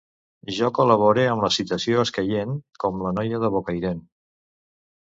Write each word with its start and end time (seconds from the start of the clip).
Jo 0.59 0.69
col·labore 0.77 1.25
amb 1.33 1.45
la 1.47 1.51
citació 1.57 2.01
escaient, 2.07 2.57
com 2.87 3.07
la 3.07 3.13
noia 3.21 3.45
de 3.47 3.53
Bocairent 3.59 4.07